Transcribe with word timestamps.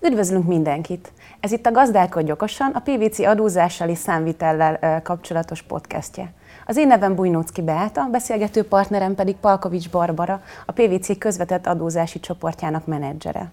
Üdvözlünk 0.00 0.46
mindenkit! 0.46 1.12
Ez 1.40 1.52
itt 1.52 1.66
a 1.66 1.72
Gazdálkodj 1.72 2.30
okosan, 2.30 2.70
a 2.70 2.80
PVC 2.80 3.18
adózással 3.18 3.88
és 3.88 3.98
számvitellel 3.98 5.02
kapcsolatos 5.02 5.62
podcastje. 5.62 6.32
Az 6.66 6.76
én 6.76 6.86
nevem 6.86 7.14
Bujnócki 7.14 7.62
Beáta, 7.62 8.08
beszélgető 8.10 8.64
partnerem 8.64 9.14
pedig 9.14 9.36
Palkovics 9.36 9.90
Barbara, 9.90 10.42
a 10.66 10.72
PVC 10.72 11.18
közvetett 11.18 11.66
adózási 11.66 12.20
csoportjának 12.20 12.86
menedzsere. 12.86 13.50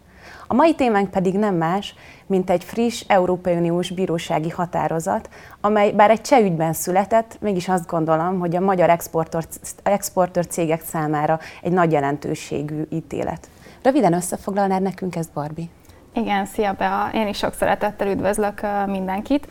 A 0.48 0.54
mai 0.54 0.76
témánk 0.76 1.12
pedig 1.12 1.38
nem 1.38 1.56
más, 1.56 1.96
mint 2.26 2.50
egy 2.50 2.64
friss 2.64 3.04
Európai 3.08 3.56
Uniós 3.56 3.92
bírósági 3.92 4.50
határozat, 4.50 5.30
amely 5.62 5.92
bár 5.92 6.10
egy 6.10 6.22
cseh 6.22 6.44
ügyben 6.44 6.74
született, 6.74 7.38
mégis 7.42 7.70
azt 7.70 7.88
gondolom, 7.88 8.40
hogy 8.40 8.56
a 8.56 8.60
magyar 8.60 8.90
exportor, 8.90 9.48
exportőr 9.84 10.48
cégek 10.48 10.84
számára 10.84 11.40
egy 11.62 11.72
nagy 11.72 11.92
jelentőségű 11.92 12.82
ítélet. 12.90 13.50
Röviden 13.84 14.14
összefoglalnád 14.14 14.82
nekünk 14.82 15.16
ezt, 15.16 15.32
Barbie? 15.34 15.70
Igen, 16.16 16.46
szia 16.46 16.74
Bea! 16.78 17.10
Én 17.14 17.28
is 17.28 17.38
sok 17.38 17.54
szeretettel 17.54 18.08
üdvözlök 18.08 18.62
mindenkit. 18.86 19.48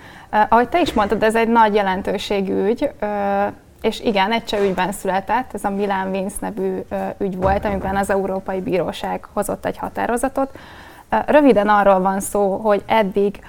Ahogy 0.48 0.68
te 0.68 0.80
is 0.80 0.92
mondtad, 0.92 1.22
ez 1.22 1.34
egy 1.34 1.48
nagy 1.48 1.74
jelentőségű 1.74 2.66
ügy, 2.66 2.90
és 3.82 4.00
igen, 4.00 4.32
egy 4.32 4.44
cseh 4.44 4.62
ügyben 4.62 4.92
született, 4.92 5.54
ez 5.54 5.64
a 5.64 5.70
Milán 5.70 6.10
Vince 6.10 6.36
nevű 6.40 6.80
ügy 7.18 7.36
volt, 7.36 7.64
amiben 7.64 7.96
az 7.96 8.10
Európai 8.10 8.60
Bíróság 8.60 9.28
hozott 9.32 9.66
egy 9.66 9.78
határozatot. 9.78 10.58
Röviden 11.26 11.68
arról 11.68 12.00
van 12.00 12.20
szó, 12.20 12.56
hogy 12.56 12.82
eddig 12.86 13.40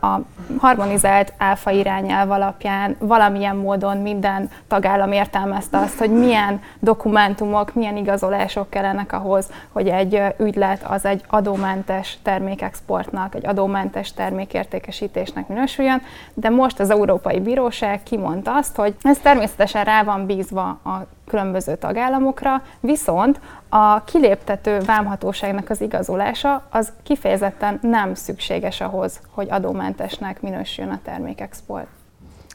a 0.00 0.20
harmonizált 0.58 1.32
áfa 1.38 1.70
irányelv 1.70 2.30
alapján 2.30 2.96
valamilyen 2.98 3.56
módon 3.56 3.96
minden 3.96 4.50
tagállam 4.68 5.12
értelmezte 5.12 5.78
azt, 5.78 5.98
hogy 5.98 6.10
milyen 6.10 6.60
dokumentumok, 6.78 7.74
milyen 7.74 7.96
igazolások 7.96 8.70
kellenek 8.70 9.12
ahhoz, 9.12 9.50
hogy 9.72 9.88
egy 9.88 10.22
ügylet 10.38 10.82
az 10.88 11.04
egy 11.04 11.24
adómentes 11.28 12.18
termékexportnak, 12.22 13.34
egy 13.34 13.46
adómentes 13.46 14.12
termékértékesítésnek 14.12 15.48
minősüljön, 15.48 16.02
de 16.34 16.48
most 16.48 16.80
az 16.80 16.90
Európai 16.90 17.40
Bíróság 17.40 18.02
kimondta 18.02 18.54
azt, 18.54 18.76
hogy 18.76 18.94
ez 19.02 19.18
természetesen 19.18 19.84
rá 19.84 20.02
van 20.02 20.26
bízva 20.26 20.66
a 20.68 21.06
különböző 21.32 21.76
tagállamokra, 21.76 22.62
viszont 22.80 23.40
a 23.68 24.04
kiléptető 24.04 24.78
vámhatóságnak 24.78 25.70
az 25.70 25.80
igazolása 25.80 26.62
az 26.70 26.92
kifejezetten 27.02 27.78
nem 27.82 28.14
szükséges 28.14 28.80
ahhoz, 28.80 29.20
hogy 29.30 29.46
adómentesnek 29.50 30.40
minősüljön 30.40 30.92
a 30.92 31.00
termékexport. 31.04 31.86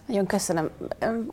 Nagyon 0.07 0.25
köszönöm. 0.25 0.69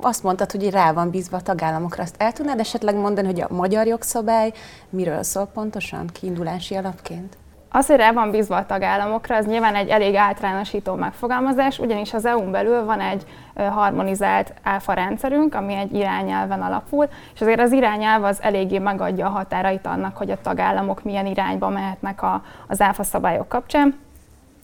Azt 0.01 0.23
mondtad, 0.23 0.51
hogy 0.51 0.70
rá 0.70 0.92
van 0.92 1.11
bízva 1.11 1.36
a 1.36 1.42
tagállamokra. 1.42 2.03
Azt 2.03 2.14
el 2.19 2.33
tudnád 2.33 2.59
esetleg 2.59 2.95
mondani, 2.97 3.27
hogy 3.27 3.41
a 3.41 3.55
magyar 3.55 3.86
jogszabály 3.86 4.53
miről 4.91 5.23
szól 5.23 5.47
pontosan 5.47 6.06
kiindulási 6.12 6.75
alapként? 6.75 7.36
Az, 7.77 7.86
hogy 7.86 7.97
rá 7.97 8.12
van 8.12 8.30
bízva 8.30 8.56
a 8.56 8.67
tagállamokra, 8.67 9.36
az 9.36 9.47
nyilván 9.47 9.75
egy 9.75 9.89
elég 9.89 10.14
általánosító 10.14 10.94
megfogalmazás, 10.94 11.78
ugyanis 11.78 12.14
az 12.14 12.27
EU-n 12.27 12.50
belül 12.50 12.84
van 12.84 13.00
egy 13.00 13.27
harmonizált 13.55 14.53
áfa 14.62 14.92
rendszerünk, 14.92 15.55
ami 15.55 15.75
egy 15.75 15.95
irányelven 15.95 16.62
alapul, 16.62 17.08
és 17.34 17.41
azért 17.41 17.61
az 17.61 17.72
irányelv 17.72 18.25
az 18.25 18.42
eléggé 18.42 18.78
megadja 18.78 19.27
a 19.27 19.30
határait 19.30 19.86
annak, 19.86 20.17
hogy 20.17 20.30
a 20.30 20.41
tagállamok 20.41 21.02
milyen 21.02 21.27
irányba 21.27 21.69
mehetnek 21.69 22.22
a, 22.22 22.42
az 22.67 22.80
áfa 22.80 23.02
szabályok 23.02 23.48
kapcsán. 23.48 23.98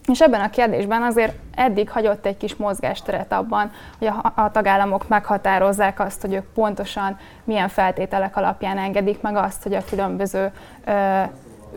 És 0.07 0.21
ebben 0.21 0.41
a 0.41 0.49
kérdésben 0.49 1.01
azért 1.01 1.35
eddig 1.55 1.89
hagyott 1.89 2.25
egy 2.25 2.37
kis 2.37 2.55
mozgásteret 2.55 3.31
abban, 3.31 3.71
hogy 3.97 4.07
a, 4.07 4.31
a 4.35 4.51
tagállamok 4.51 5.07
meghatározzák 5.07 5.99
azt, 5.99 6.21
hogy 6.21 6.33
ők 6.33 6.53
pontosan 6.53 7.17
milyen 7.43 7.69
feltételek 7.69 8.37
alapján 8.37 8.77
engedik 8.77 9.21
meg 9.21 9.35
azt, 9.35 9.63
hogy 9.63 9.73
a 9.73 9.83
különböző 9.89 10.51
ö, 10.85 11.21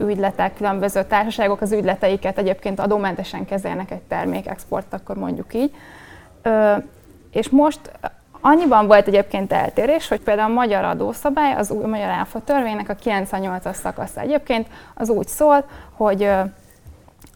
ügyletek, 0.00 0.56
különböző 0.56 1.04
társaságok 1.04 1.60
az 1.60 1.72
ügyleteiket 1.72 2.38
egyébként 2.38 2.80
adómentesen 2.80 3.44
kezelnek 3.44 3.90
egy 3.90 4.02
termék 4.02 4.46
export, 4.46 4.92
akkor 4.92 5.16
mondjuk 5.16 5.54
így. 5.54 5.74
Ö, 6.42 6.74
és 7.30 7.48
most 7.48 7.80
annyiban 8.40 8.86
volt 8.86 9.06
egyébként 9.06 9.52
eltérés, 9.52 10.08
hogy 10.08 10.20
például 10.20 10.50
a 10.50 10.54
magyar 10.54 10.84
adószabály, 10.84 11.54
az 11.54 11.70
új 11.70 11.84
magyar 11.84 12.08
áfa 12.08 12.44
törvénynek 12.44 12.88
a 12.88 12.94
98-as 12.94 13.74
szakasza 13.74 14.20
egyébként 14.20 14.66
az 14.94 15.08
úgy 15.08 15.28
szól, 15.28 15.64
hogy 15.90 16.30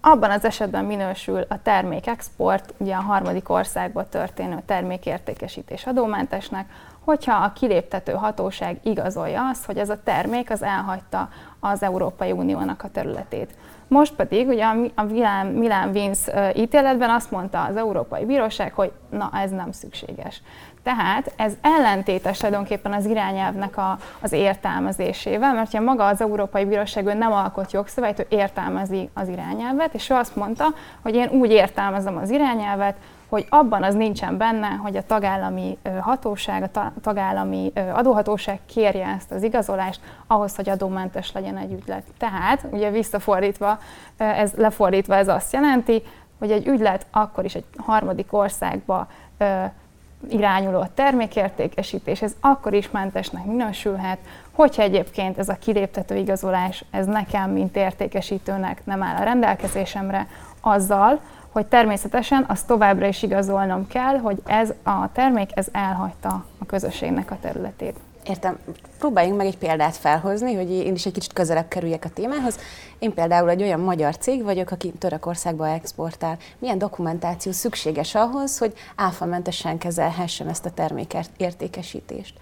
abban 0.00 0.30
az 0.30 0.44
esetben 0.44 0.84
minősül 0.84 1.44
a 1.48 1.62
termékexport, 1.62 2.74
ugye 2.76 2.94
a 2.94 3.00
harmadik 3.02 3.48
országba 3.48 4.08
történő 4.08 4.62
termékértékesítés 4.66 5.86
adómentesnek, 5.86 6.66
hogyha 7.08 7.34
a 7.34 7.52
kiléptető 7.52 8.12
hatóság 8.12 8.78
igazolja 8.82 9.48
azt, 9.48 9.64
hogy 9.64 9.78
ez 9.78 9.90
a 9.90 10.02
termék 10.04 10.50
az 10.50 10.62
elhagyta 10.62 11.28
az 11.60 11.82
Európai 11.82 12.32
Uniónak 12.32 12.82
a 12.82 12.90
területét. 12.90 13.54
Most 13.86 14.14
pedig 14.14 14.48
ugye 14.48 14.64
a 14.94 15.02
Milán, 15.02 15.46
Milán 15.46 15.92
Vince 15.92 16.52
ítéletben 16.54 17.10
azt 17.10 17.30
mondta 17.30 17.64
az 17.64 17.76
Európai 17.76 18.24
Bíróság, 18.24 18.72
hogy 18.72 18.92
na 19.10 19.30
ez 19.34 19.50
nem 19.50 19.72
szükséges. 19.72 20.42
Tehát 20.82 21.32
ez 21.36 21.52
ellentétes 21.60 22.36
tulajdonképpen 22.36 22.92
az 22.92 23.04
irányelvnek 23.06 23.76
a, 23.76 23.98
az 24.20 24.32
értelmezésével, 24.32 25.54
mert 25.54 25.68
ugye 25.68 25.80
maga 25.80 26.06
az 26.06 26.20
Európai 26.20 26.64
Bíróság 26.64 27.04
nem 27.04 27.32
alkot 27.32 27.72
jogszabályt, 27.72 28.18
ő 28.18 28.26
értelmezi 28.28 29.10
az 29.14 29.28
irányelvet, 29.28 29.94
és 29.94 30.10
ő 30.10 30.14
azt 30.14 30.36
mondta, 30.36 30.64
hogy 31.02 31.14
én 31.14 31.28
úgy 31.28 31.50
értelmezem 31.50 32.16
az 32.16 32.30
irányelvet, 32.30 32.96
hogy 33.28 33.46
abban 33.48 33.82
az 33.82 33.94
nincsen 33.94 34.36
benne, 34.36 34.68
hogy 34.68 34.96
a 34.96 35.06
tagállami 35.06 35.78
hatóság, 36.00 36.70
a 36.74 36.92
tagállami 37.00 37.72
adóhatóság 37.92 38.58
kérje 38.66 39.06
ezt 39.06 39.30
az 39.30 39.42
igazolást 39.42 40.00
ahhoz, 40.26 40.56
hogy 40.56 40.68
adómentes 40.68 41.32
legyen 41.32 41.56
egy 41.56 41.72
ügylet. 41.72 42.02
Tehát, 42.18 42.66
ugye 42.70 42.90
visszafordítva, 42.90 43.78
ez 44.16 44.52
lefordítva 44.52 45.14
ez 45.14 45.28
azt 45.28 45.52
jelenti, 45.52 46.02
hogy 46.38 46.50
egy 46.50 46.66
ügylet 46.66 47.06
akkor 47.10 47.44
is 47.44 47.54
egy 47.54 47.64
harmadik 47.76 48.32
országba 48.32 49.06
irányuló 50.30 50.86
termékértékesítés, 50.94 52.22
ez 52.22 52.34
akkor 52.40 52.72
is 52.72 52.90
mentesnek 52.90 53.44
minősülhet, 53.44 54.18
hogyha 54.50 54.82
egyébként 54.82 55.38
ez 55.38 55.48
a 55.48 55.54
kiléptető 55.54 56.16
igazolás, 56.16 56.84
ez 56.90 57.06
nekem, 57.06 57.50
mint 57.50 57.76
értékesítőnek 57.76 58.86
nem 58.86 59.02
áll 59.02 59.16
a 59.16 59.22
rendelkezésemre, 59.22 60.26
azzal, 60.60 61.20
hogy 61.52 61.66
természetesen 61.66 62.44
azt 62.48 62.66
továbbra 62.66 63.06
is 63.06 63.22
igazolnom 63.22 63.86
kell, 63.86 64.18
hogy 64.18 64.42
ez 64.46 64.72
a 64.82 65.12
termék, 65.12 65.50
ez 65.54 65.66
elhagyta 65.72 66.44
a 66.58 66.66
közösségnek 66.66 67.30
a 67.30 67.38
területét. 67.40 67.96
Értem. 68.28 68.58
Próbáljunk 68.98 69.36
meg 69.36 69.46
egy 69.46 69.58
példát 69.58 69.96
felhozni, 69.96 70.54
hogy 70.54 70.70
én 70.70 70.94
is 70.94 71.06
egy 71.06 71.12
kicsit 71.12 71.32
közelebb 71.32 71.68
kerüljek 71.68 72.04
a 72.04 72.08
témához. 72.08 72.58
Én 72.98 73.14
például 73.14 73.50
egy 73.50 73.62
olyan 73.62 73.80
magyar 73.80 74.16
cég 74.16 74.42
vagyok, 74.42 74.70
aki 74.70 74.90
Törökországba 74.90 75.68
exportál. 75.68 76.36
Milyen 76.58 76.78
dokumentáció 76.78 77.52
szükséges 77.52 78.14
ahhoz, 78.14 78.58
hogy 78.58 78.72
áfamentesen 78.96 79.78
kezelhessem 79.78 80.48
ezt 80.48 80.64
a 80.64 80.70
terméket 80.70 81.30
értékesítést? 81.36 82.34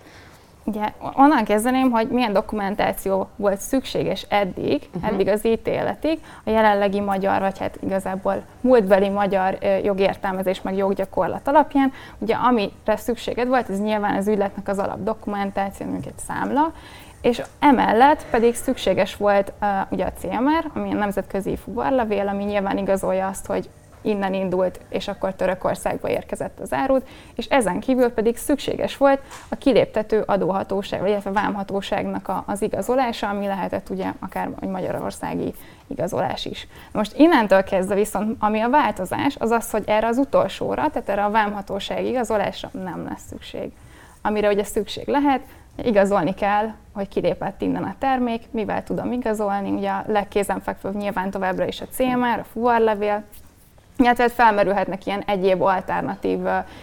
Ugye 0.67 0.93
onnan 1.15 1.45
kezdeném, 1.45 1.91
hogy 1.91 2.09
milyen 2.09 2.33
dokumentáció 2.33 3.29
volt 3.37 3.61
szükséges 3.61 4.27
eddig, 4.29 4.89
uh-huh. 4.95 5.13
eddig 5.13 5.29
az 5.29 5.47
ítéletig, 5.47 6.19
a 6.45 6.51
jelenlegi 6.51 7.01
magyar, 7.01 7.41
vagy 7.41 7.59
hát 7.59 7.79
igazából 7.81 8.43
múltbeli 8.61 9.09
magyar 9.09 9.59
jogértelmezés 9.83 10.63
meg 10.63 10.77
joggyakorlat 10.77 11.49
alapján. 11.49 11.93
Ugye 12.19 12.35
amire 12.35 12.97
szükséged 12.97 13.49
volt, 13.49 13.71
ez 13.71 13.81
nyilván 13.81 14.17
az 14.17 14.29
ügyletnek 14.29 14.69
az 14.69 14.79
alap 14.79 15.03
dokumentáció, 15.03 15.87
mondjuk 15.87 16.15
egy 16.17 16.25
számla, 16.27 16.73
és 17.21 17.43
emellett 17.59 18.25
pedig 18.31 18.55
szükséges 18.55 19.17
volt 19.17 19.53
uh, 19.61 19.69
ugye 19.89 20.05
a 20.05 20.13
CMR, 20.19 20.71
ami 20.75 20.93
a 20.93 20.95
nemzetközi 20.95 21.57
fuvarlevél, 21.57 22.29
ami 22.29 22.45
nyilván 22.45 22.79
igazolja 22.79 23.27
azt, 23.27 23.47
hogy 23.47 23.69
innen 24.07 24.35
indult, 24.35 24.81
és 24.89 25.09
akkor 25.09 25.35
Törökországba 25.35 26.09
érkezett 26.09 26.61
az 26.61 26.73
árut, 26.73 27.09
és 27.35 27.47
ezen 27.47 27.81
kívül 27.81 28.09
pedig 28.09 28.37
szükséges 28.37 28.97
volt 28.97 29.21
a 29.49 29.57
kiléptető 29.57 30.23
adóhatóság, 30.27 31.01
vagy 31.01 31.11
illetve 31.11 31.31
vámhatóságnak 31.31 32.29
a, 32.29 32.45
az 32.47 32.63
igazolása, 32.63 33.29
ami 33.29 33.47
lehetett 33.47 33.91
ugye 33.91 34.13
akár 34.19 34.51
egy 34.61 34.69
magyarországi 34.69 35.55
igazolás 35.87 36.45
is. 36.45 36.69
Most 36.93 37.19
innentől 37.19 37.63
kezdve 37.63 37.95
viszont, 37.95 38.37
ami 38.39 38.61
a 38.61 38.71
változás, 38.71 39.37
az 39.39 39.51
az, 39.51 39.71
hogy 39.71 39.83
erre 39.87 40.07
az 40.07 40.19
utolsóra, 40.19 40.91
tehát 40.91 41.09
erre 41.09 41.25
a 41.25 41.31
vámhatóság 41.31 42.05
igazolásra 42.05 42.71
nem 42.73 43.05
lesz 43.09 43.27
szükség. 43.29 43.73
Amire 44.23 44.49
ugye 44.49 44.65
szükség 44.65 45.07
lehet, 45.09 45.41
igazolni 45.83 46.35
kell, 46.35 46.73
hogy 46.93 47.09
kilépett 47.09 47.61
innen 47.61 47.83
a 47.83 47.95
termék, 47.99 48.43
mivel 48.51 48.85
tudom 48.85 49.13
igazolni, 49.13 49.71
ugye 49.71 49.91
a 49.91 50.05
legkézenfekvőbb 50.07 50.97
nyilván 50.97 51.31
továbbra 51.31 51.67
is 51.67 51.81
a 51.81 51.87
CMR, 51.91 52.39
a 52.39 52.45
fuvarlevél, 52.53 53.23
illetve 53.99 54.29
felmerülhetnek 54.29 55.07
ilyen 55.07 55.23
egyéb 55.27 55.63
alternatív 55.63 56.39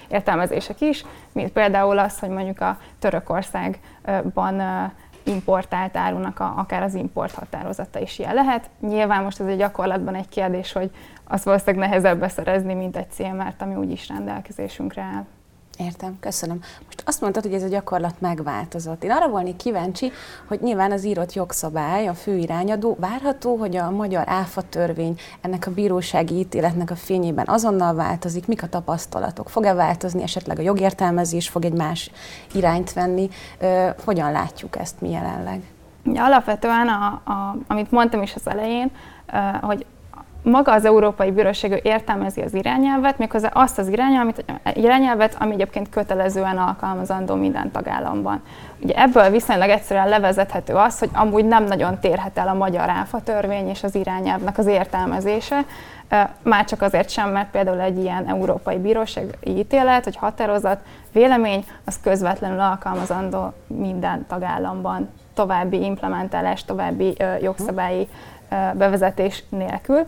értelmezések 0.08 0.82
is, 0.82 1.06
mint 1.32 1.52
például 1.52 2.00
az, 2.00 2.20
hogy 2.20 2.30
mondjuk 2.30 2.62
a 2.62 2.78
Törökországban 3.00 4.62
importált 5.24 5.98
árunak 5.98 6.40
a, 6.40 6.54
akár 6.58 6.84
az 6.84 6.94
import 6.94 7.34
határozata 7.34 8.00
is 8.00 8.20
ilyen 8.20 8.34
lehet. 8.34 8.70
Nyilván 8.80 9.24
most 9.24 9.40
ez 9.40 9.48
egy 9.48 9.58
gyakorlatban 9.58 10.16
egy 10.16 10.30
kérdés, 10.30 10.72
hogy 10.72 10.92
azt 11.28 11.44
valószínűleg 11.44 11.90
nehezebb 11.90 12.20
beszerezni, 12.20 12.74
mint 12.74 12.98
egy 12.98 13.12
CMR-t, 13.12 13.62
ami 13.62 13.76
úgyis 13.76 14.08
rendelkezésünkre 14.08 15.02
áll. 15.02 15.26
Értem, 15.78 16.18
köszönöm. 16.20 16.62
Most 16.86 17.04
azt 17.06 17.22
mondtad, 17.22 17.44
hogy 17.44 17.54
ez 17.54 17.64
a 17.64 17.68
gyakorlat 17.68 18.16
megváltozott. 18.20 19.04
Én 19.04 19.12
arra 19.12 19.28
volnék 19.28 19.56
kíváncsi, 19.56 20.12
hogy 20.48 20.62
nyilván 20.62 20.92
az 20.92 21.04
írott 21.04 21.34
jogszabály, 21.34 22.08
a 22.08 22.14
főirányadó, 22.14 22.98
várható, 23.00 23.56
hogy 23.56 23.76
a 23.76 23.90
magyar 23.90 24.24
áfa 24.28 24.62
törvény 24.62 25.20
ennek 25.42 25.68
a 25.68 25.72
bírósági 25.72 26.36
ítéletnek 26.36 26.92
a 26.92 26.96
fényében 26.96 27.48
azonnal 27.48 27.94
változik, 27.94 28.48
mik 28.48 28.64
a 28.64 28.68
tapasztalatok? 28.68 29.50
Fog-e 29.50 29.74
változni, 29.74 30.22
esetleg 30.22 30.60
a 30.60 30.62
jogértelmezés 30.62 31.50
fog 31.50 31.66
egy 31.66 31.74
más 31.74 32.12
irányt 32.54 32.94
venni? 32.94 33.30
Hogyan 34.06 34.32
látjuk 34.32 34.78
ezt 34.78 35.02
mi 35.02 35.10
jelenleg? 35.10 35.62
Alapvetően, 36.16 36.88
a, 36.88 37.22
a, 37.26 37.58
amit 37.68 37.92
mondtam 37.92 38.22
is 38.22 38.36
az 38.36 38.48
elején, 38.48 38.92
hogy 39.62 39.86
maga 40.44 40.72
az 40.72 40.86
Európai 40.86 41.32
Bíróság 41.32 41.80
értelmezi 41.84 42.42
az 42.42 42.54
irányelvet, 42.54 43.18
méghozzá 43.18 43.48
azt 43.48 43.78
az 43.78 43.88
irányelvet, 43.88 44.44
irányelvet, 44.74 45.36
ami 45.40 45.54
egyébként 45.54 45.90
kötelezően 45.90 46.58
alkalmazandó 46.58 47.36
minden 47.36 47.72
tagállamban. 47.72 48.42
Ugye 48.82 48.94
ebből 48.94 49.30
viszonylag 49.30 49.70
egyszerűen 49.70 50.10
levezethető 50.10 50.74
az, 50.74 51.00
hogy 51.00 51.10
amúgy 51.14 51.46
nem 51.46 51.64
nagyon 51.64 52.00
térhet 52.00 52.38
el 52.38 52.48
a 52.48 52.54
magyar 52.54 52.90
áfa 52.90 53.22
törvény 53.22 53.70
és 53.70 53.84
az 53.84 53.96
irányelvnek 53.96 54.58
az 54.58 54.66
értelmezése, 54.66 55.66
már 56.42 56.66
csak 56.66 56.82
azért 56.82 57.10
sem, 57.10 57.30
mert 57.30 57.52
például 57.52 57.80
egy 57.80 57.98
ilyen 57.98 58.28
Európai 58.28 58.78
Bíróság 58.78 59.38
ítélet, 59.44 60.04
vagy 60.04 60.16
határozat, 60.16 60.80
vélemény, 61.12 61.66
az 61.86 62.00
közvetlenül 62.04 62.60
alkalmazandó 62.60 63.54
minden 63.68 64.26
tagállamban 64.28 65.10
további 65.34 65.84
implementálás, 65.84 66.66
további 66.66 67.16
jogszabályi 67.42 68.08
bevezetés 68.74 69.44
nélkül. 69.50 70.06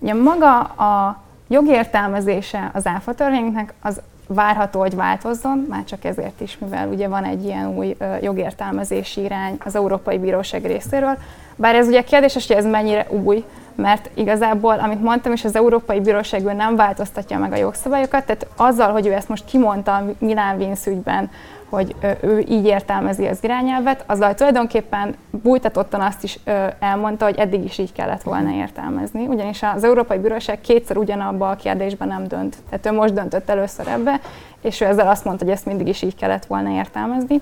Ugye 0.00 0.14
maga 0.14 0.58
a 0.60 1.20
jogértelmezése 1.48 2.70
az 2.74 2.86
áfa 2.86 3.14
törvénynek 3.14 3.72
az 3.82 4.00
várható, 4.26 4.80
hogy 4.80 4.94
változzon, 4.94 5.66
már 5.68 5.84
csak 5.84 6.04
ezért 6.04 6.40
is, 6.40 6.58
mivel 6.58 6.88
ugye 6.88 7.08
van 7.08 7.24
egy 7.24 7.44
ilyen 7.44 7.68
új 7.76 7.96
jogértelmezési 8.20 9.20
irány 9.20 9.56
az 9.64 9.74
Európai 9.74 10.18
Bíróság 10.18 10.64
részéről. 10.64 11.18
Bár 11.56 11.74
ez 11.74 11.86
ugye 11.86 12.02
kérdéses, 12.02 12.46
hogy 12.46 12.56
ez 12.56 12.64
mennyire 12.64 13.06
új, 13.24 13.44
mert 13.74 14.10
igazából, 14.14 14.78
amit 14.78 15.02
mondtam 15.02 15.32
is, 15.32 15.44
az 15.44 15.56
Európai 15.56 16.00
Bíróság 16.00 16.42
nem 16.42 16.76
változtatja 16.76 17.38
meg 17.38 17.52
a 17.52 17.56
jogszabályokat, 17.56 18.24
tehát 18.24 18.46
azzal, 18.56 18.92
hogy 18.92 19.06
ő 19.06 19.12
ezt 19.12 19.28
most 19.28 19.44
kimondta 19.44 19.94
a 19.94 20.04
Milán 20.18 20.56
Vinsz 20.56 20.86
ügyben, 20.86 21.30
hogy 21.70 21.94
ő 22.20 22.38
így 22.48 22.66
értelmezi 22.66 23.26
az 23.26 23.38
irányelvet, 23.40 24.04
azzal 24.06 24.34
tulajdonképpen 24.34 25.14
bújtatottan 25.30 26.00
azt 26.00 26.24
is 26.24 26.38
elmondta, 26.78 27.24
hogy 27.24 27.38
eddig 27.38 27.64
is 27.64 27.78
így 27.78 27.92
kellett 27.92 28.22
volna 28.22 28.50
értelmezni, 28.50 29.26
ugyanis 29.26 29.62
az 29.62 29.84
Európai 29.84 30.18
Bíróság 30.18 30.60
kétszer 30.60 30.96
ugyanabba 30.96 31.50
a 31.50 31.56
kérdésben 31.56 32.08
nem 32.08 32.26
dönt. 32.26 32.56
Tehát 32.70 32.86
ő 32.86 32.92
most 32.92 33.14
döntött 33.14 33.48
először 33.48 33.88
ebbe, 33.88 34.20
és 34.62 34.80
ő 34.80 34.84
ezzel 34.84 35.08
azt 35.08 35.24
mondta, 35.24 35.44
hogy 35.44 35.54
ezt 35.54 35.66
mindig 35.66 35.88
is 35.88 36.02
így 36.02 36.16
kellett 36.16 36.44
volna 36.44 36.70
értelmezni. 36.70 37.40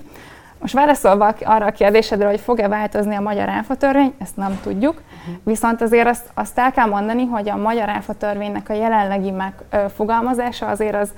Most 0.59 0.73
válaszolva 0.73 1.33
arra 1.43 1.65
a 1.65 1.71
kérdésedre, 1.71 2.27
hogy 2.27 2.39
fog-e 2.39 2.67
változni 2.67 3.15
a 3.15 3.21
magyar 3.21 3.49
áfatörvény, 3.49 4.13
ezt 4.17 4.37
nem 4.37 4.59
tudjuk. 4.63 5.01
Viszont 5.43 5.81
azért 5.81 6.07
azt, 6.07 6.29
azt 6.33 6.59
el 6.59 6.71
kell 6.71 6.85
mondani, 6.85 7.25
hogy 7.25 7.49
a 7.49 7.55
magyar 7.55 7.89
áfatörvénynek 7.89 8.69
a 8.69 8.73
jelenlegi 8.73 9.31
megfogalmazása 9.31 10.67
azért 10.67 10.95
az 10.95 11.11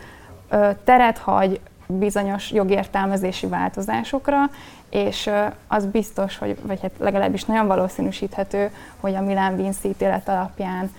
teret 0.83 1.17
hagy 1.17 1.59
bizonyos 1.99 2.51
jogértelmezési 2.51 3.47
változásokra, 3.47 4.37
és 4.89 5.29
az 5.67 5.85
biztos, 5.85 6.37
hogy, 6.37 6.57
vagy 6.61 6.81
hát 6.81 6.91
legalábbis 6.97 7.45
nagyon 7.45 7.67
valószínűsíthető, 7.67 8.71
hogy 8.99 9.15
a 9.15 9.21
Milán 9.21 9.55
Vinci 9.55 9.87
ítélet 9.87 10.29
alapján 10.29 10.91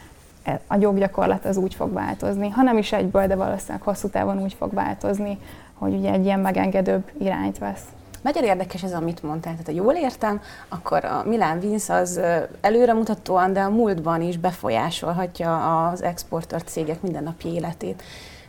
e, 0.42 0.60
a 0.66 0.76
joggyakorlat 0.76 1.44
az 1.44 1.56
úgy 1.56 1.74
fog 1.74 1.92
változni, 1.92 2.48
ha 2.48 2.62
nem 2.62 2.78
is 2.78 2.92
egyből, 2.92 3.26
de 3.26 3.34
valószínűleg 3.34 3.82
hosszú 3.82 4.08
távon 4.08 4.42
úgy 4.42 4.54
fog 4.58 4.74
változni, 4.74 5.38
hogy 5.74 5.94
ugye 5.94 6.12
egy 6.12 6.24
ilyen 6.24 6.40
megengedőbb 6.40 7.10
irányt 7.18 7.58
vesz. 7.58 7.82
Nagyon 8.22 8.44
érdekes 8.44 8.82
ez, 8.82 8.92
amit 8.92 9.22
mondtál. 9.22 9.52
Tehát, 9.52 9.66
ha 9.66 9.72
jól 9.72 9.94
értem, 9.94 10.40
akkor 10.68 11.04
a 11.04 11.22
Milán 11.26 11.60
Vince 11.60 11.94
az 11.94 12.20
előremutatóan, 12.60 13.52
de 13.52 13.60
a 13.60 13.70
múltban 13.70 14.22
is 14.22 14.36
befolyásolhatja 14.36 15.86
az 15.88 16.02
exportőr 16.02 16.62
cégek 16.64 17.02
mindennapi 17.02 17.48
életét. 17.48 18.02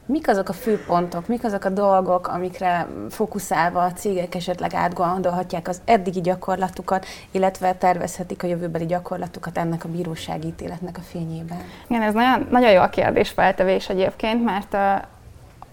Mik 0.05 0.27
azok 0.27 0.49
a 0.49 0.53
főpontok, 0.53 1.27
mik 1.27 1.43
azok 1.43 1.65
a 1.65 1.69
dolgok, 1.69 2.27
amikre 2.27 2.87
fókuszálva 3.09 3.83
a 3.83 3.91
cégek 3.91 4.35
esetleg 4.35 4.73
átgondolhatják 4.73 5.67
az 5.67 5.81
eddigi 5.85 6.21
gyakorlatukat, 6.21 7.05
illetve 7.31 7.73
tervezhetik 7.73 8.43
a 8.43 8.47
jövőbeli 8.47 8.85
gyakorlatukat 8.85 9.57
ennek 9.57 9.83
a 9.83 9.89
bírósági 9.89 10.47
ítéletnek 10.47 10.97
a 10.97 11.01
fényében? 11.01 11.57
Igen, 11.87 12.01
ez 12.01 12.13
nagyon, 12.13 12.47
nagyon 12.51 12.71
jó 12.71 12.81
a 12.81 12.89
kérdés 12.89 13.29
feltevés 13.29 13.89
egyébként, 13.89 14.43
mert 14.43 14.77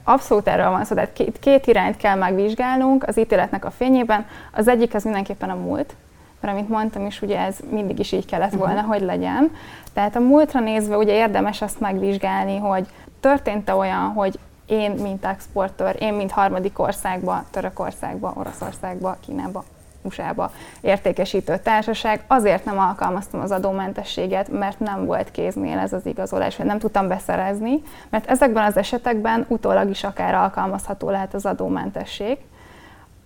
abszolút 0.05 0.49
erről 0.49 0.71
van 0.71 0.85
szó, 0.85 0.95
tehát 0.95 1.13
két, 1.13 1.39
két 1.39 1.67
irányt 1.67 1.97
kell 1.97 2.17
megvizsgálnunk 2.17 3.05
az 3.07 3.19
ítéletnek 3.19 3.65
a 3.65 3.71
fényében. 3.71 4.27
Az 4.53 4.69
egyik 4.69 4.95
az 4.95 5.05
mindenképpen 5.05 5.51
a 5.51 5.55
múlt, 5.55 5.95
mert 6.41 6.55
amit 6.55 6.69
mondtam 6.69 7.07
is, 7.07 7.23
ugye 7.23 7.39
ez 7.39 7.57
mindig 7.71 7.99
is 7.99 8.13
így 8.13 8.27
kellett 8.27 8.53
volna, 8.55 8.75
uh-huh. 8.75 8.89
hogy 8.89 9.03
legyen. 9.03 9.51
Tehát 9.93 10.17
a 10.17 10.21
múltra 10.21 10.61
nézve 10.61 10.97
ugye 10.97 11.15
érdemes 11.15 11.63
azt 11.63 11.81
megvizsgálni, 11.81 12.57
hogy 12.57 12.87
történt-e 13.21 13.75
olyan, 13.75 14.13
hogy 14.13 14.39
én, 14.67 14.91
mint 14.91 15.25
exportőr, 15.25 15.97
én, 15.99 16.15
mint 16.15 16.31
harmadik 16.31 16.79
országba, 16.79 17.45
Törökországba, 17.51 18.33
Oroszországba, 18.37 19.17
Kínába, 19.21 19.65
USA-ba 20.03 20.51
értékesítő 20.81 21.59
társaság, 21.59 22.25
azért 22.27 22.65
nem 22.65 22.79
alkalmaztam 22.79 23.41
az 23.41 23.51
adómentességet, 23.51 24.49
mert 24.49 24.81
nem 24.81 25.05
volt 25.05 25.31
kéznél 25.31 25.79
ez 25.79 25.93
az 25.93 26.07
igazolás, 26.07 26.57
vagy 26.57 26.67
nem 26.67 26.79
tudtam 26.79 27.09
beszerezni, 27.09 27.83
mert 28.09 28.27
ezekben 28.31 28.65
az 28.65 28.77
esetekben 28.77 29.45
utólag 29.49 29.91
is 29.91 30.05
akár 30.05 30.35
alkalmazható 30.35 31.11
lehet 31.11 31.35
az 31.35 31.47
adómentesség. 31.47 32.39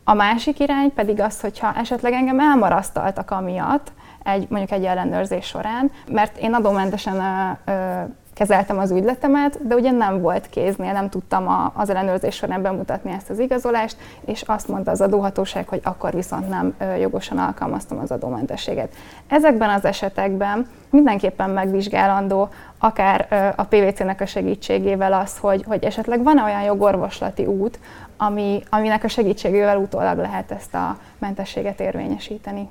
A 0.05 0.15
másik 0.15 0.61
irány 0.61 0.93
pedig 0.95 1.21
az, 1.21 1.41
hogyha 1.41 1.75
esetleg 1.77 2.13
engem 2.13 2.41
elmarasztaltak 2.41 3.31
amiatt, 3.31 3.93
egy, 4.23 4.47
mondjuk 4.49 4.71
egy 4.71 4.85
ellenőrzés 4.85 5.47
során, 5.47 5.91
mert 6.11 6.39
én 6.39 6.55
adómentesen 6.55 7.17
ö, 7.17 7.73
ö, 7.73 8.03
kezeltem 8.35 8.79
az 8.79 8.91
ügyletemet, 8.91 9.67
de 9.67 9.75
ugye 9.75 9.91
nem 9.91 10.21
volt 10.21 10.49
kéznél, 10.49 10.93
nem 10.93 11.09
tudtam 11.09 11.49
a, 11.49 11.73
az 11.75 11.91
ellenőrzés 11.91 12.35
során 12.35 12.63
bemutatni 12.63 13.13
ezt 13.13 13.31
az 13.31 13.39
igazolást, 13.39 13.97
és 14.25 14.43
azt 14.43 14.69
mondta 14.69 14.91
az 14.91 15.01
adóhatóság, 15.01 15.69
hogy 15.69 15.81
akkor 15.83 16.15
viszont 16.15 16.49
nem 16.49 16.75
jogosan 17.01 17.39
alkalmaztam 17.39 17.99
az 17.99 18.11
adómentességet. 18.11 18.95
Ezekben 19.27 19.71
az 19.71 19.85
esetekben 19.85 20.67
mindenképpen 20.91 21.51
megvizsgálandó, 21.51 22.49
akár 22.79 23.53
a 23.57 23.65
PVC-nek 23.65 24.21
a 24.21 24.27
segítségével 24.27 25.13
az, 25.13 25.39
hogy, 25.39 25.65
hogy 25.67 25.85
esetleg 25.85 26.23
van-e 26.23 26.43
olyan 26.43 26.63
jogorvoslati 26.63 27.47
út, 27.47 27.79
ami, 28.17 28.63
aminek 28.71 29.05
a 29.05 29.09
segítségével 29.09 29.79
utólag 29.79 30.19
lehet 30.19 30.51
ezt 30.51 30.75
a 30.75 30.99
mentességet 31.19 31.81
érvényesíteni. 31.81 32.69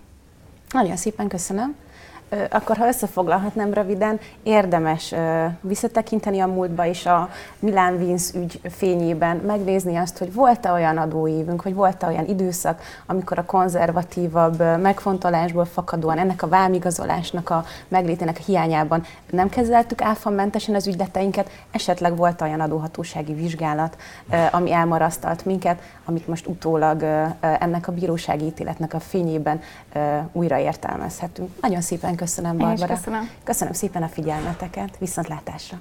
Nagyon 0.71 0.95
szépen 0.95 1.27
köszönöm. 1.27 1.75
Akkor, 2.49 2.77
ha 2.77 2.87
összefoglalhatnám 2.87 3.73
röviden, 3.73 4.19
érdemes 4.43 5.13
visszatekinteni 5.61 6.39
a 6.39 6.47
múltba 6.47 6.85
is 6.85 7.05
a 7.05 7.29
Milán 7.59 7.97
Vince 7.97 8.39
ügy 8.39 8.59
fényében, 8.69 9.37
megnézni 9.37 9.95
azt, 9.95 10.17
hogy 10.17 10.33
volt-e 10.33 10.71
olyan 10.71 10.97
adóévünk, 10.97 11.61
hogy 11.61 11.73
volt-e 11.73 12.07
olyan 12.07 12.25
időszak, 12.25 12.81
amikor 13.05 13.37
a 13.37 13.45
konzervatívabb 13.45 14.79
megfontolásból 14.81 15.65
fakadóan 15.65 16.17
ennek 16.17 16.43
a 16.43 16.47
vámigazolásnak 16.47 17.49
a 17.49 17.65
meglétének 17.87 18.37
a 18.39 18.43
hiányában 18.45 19.03
nem 19.29 19.49
kezeltük 19.49 20.01
áfamentesen 20.01 20.75
az 20.75 20.87
ügyleteinket, 20.87 21.49
esetleg 21.71 22.17
volt 22.17 22.41
olyan 22.41 22.59
adóhatósági 22.59 23.33
vizsgálat, 23.33 23.97
ami 24.51 24.71
elmarasztalt 24.71 25.45
minket, 25.45 25.81
amit 26.05 26.27
most 26.27 26.47
utólag 26.47 27.03
ennek 27.39 27.87
a 27.87 27.91
bírósági 27.91 28.45
ítéletnek 28.45 28.93
a 28.93 28.99
fényében 28.99 29.61
újra 30.31 30.57
értelmezhetünk. 30.57 31.49
Nagyon 31.61 31.81
szépen 31.81 32.09
köszönöm, 32.09 32.21
Barbara. 32.57 32.93
köszönöm. 32.93 33.29
Köszönöm 33.43 33.73
szépen 33.73 34.03
a 34.03 34.07
figyelmeteket. 34.07 34.97
Viszontlátásra. 34.97 35.79